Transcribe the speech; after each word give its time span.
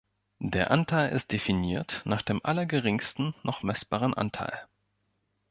Der 0.41 0.71
Anteil 0.71 1.11
ist 1.13 1.31
definiert 1.31 2.01
nach 2.05 2.23
dem 2.23 2.43
allergeringsten 2.43 3.35
noch 3.43 3.61
messbaren 3.61 4.15
Anteil. 4.15 4.67